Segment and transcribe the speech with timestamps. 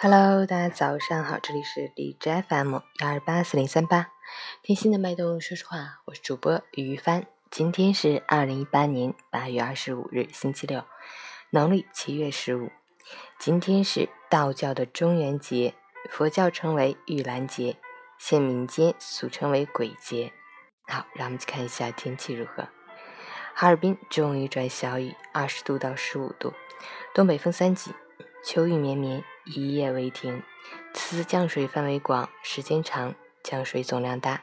[0.00, 4.12] Hello，大家早上好，这里是荔枝 FM 幺二八四零三八，
[4.62, 7.26] 听心的脉动，说实话，我是主播于帆。
[7.50, 10.84] 今天是二零一八年八月二十五日，星期六，
[11.50, 12.70] 农历七月十五。
[13.40, 15.74] 今天是道教的中元节，
[16.08, 17.76] 佛教称为玉兰节，
[18.20, 20.32] 现民间俗称为鬼节。
[20.86, 22.68] 好，让我们去看一下天气如何。
[23.52, 26.54] 哈尔滨终于转小雨，二十度到十五度，
[27.12, 27.92] 东北风三级，
[28.42, 29.24] 秋雨绵绵。
[29.44, 30.42] 一夜未停，
[30.92, 34.42] 此次降水范围广，时间长，降水总量大。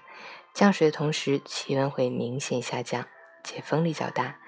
[0.52, 3.06] 降水的同时，气温会明显下降，
[3.44, 4.40] 且风力较大，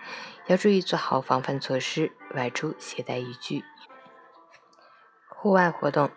[0.48, 3.64] 要注意做好防范措施，外出携带雨具。
[5.30, 6.10] 户外活动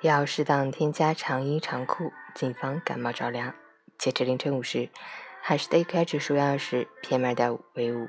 [0.00, 3.52] 要适当添加长衣长裤，谨防感冒着凉。
[3.98, 4.90] 截至凌晨五时，
[5.40, 8.08] 海市的 AQI 指数幺是 PM 二点五为五，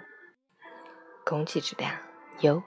[1.25, 1.97] 空气质量
[2.41, 2.61] 优。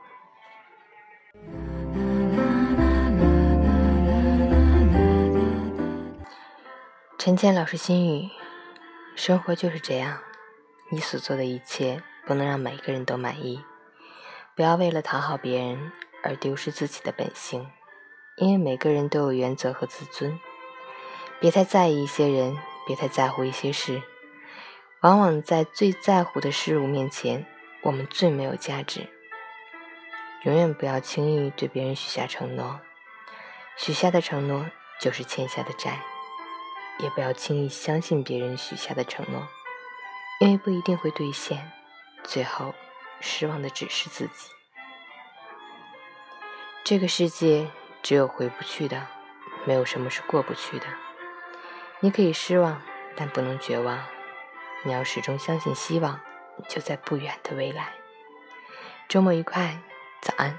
[7.18, 8.30] 陈谦老师心语：
[9.16, 10.18] 生活就是这样，
[10.90, 13.64] 你所做的一切不能让每个人都满意。
[14.54, 15.92] 不要为了讨好别人
[16.22, 17.66] 而丢失自己的本性，
[18.36, 20.38] 因为每个人都有原则和自尊。
[21.40, 24.02] 别太在意一些人，别太在乎一些事。
[25.02, 27.44] 往往在最在乎的事物面前，
[27.82, 29.08] 我们最没有价值。
[30.46, 32.78] 永远不要轻易对别人许下承诺，
[33.76, 34.64] 许下的承诺
[35.00, 35.98] 就是欠下的债。
[36.98, 39.42] 也不要轻易相信别人许下的承诺，
[40.38, 41.72] 因为不一定会兑现，
[42.22, 42.72] 最后
[43.20, 44.48] 失望的只是自己。
[46.84, 47.68] 这个世界
[48.00, 49.04] 只有回不去的，
[49.64, 50.86] 没有什么是过不去的。
[51.98, 52.80] 你可以失望，
[53.16, 53.98] 但不能绝望。
[54.84, 56.20] 你要始终相信，希望
[56.68, 57.94] 就在不远的未来。
[59.08, 59.78] 周末愉快，
[60.26, 60.58] 早安。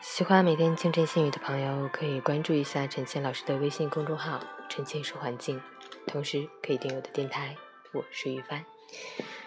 [0.00, 4.40] 喜欢每天清晨心语的朋友，可以关注一下陈倩老师的微信公众号
[4.70, 5.60] “陈倩说环境”，
[6.08, 7.54] 同时可以订阅我的电台。
[7.92, 8.64] 我是于帆，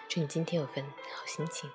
[0.08, 1.68] 祝你今天有份好心情。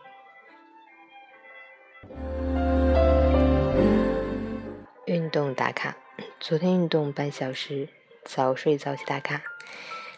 [5.06, 5.94] 运动打卡，
[6.40, 7.90] 昨天运动半小时，
[8.26, 9.44] 早睡早起打卡。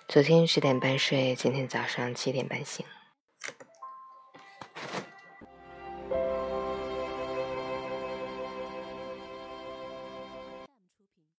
[0.07, 2.85] 昨天十点半睡，今天早上七点半醒。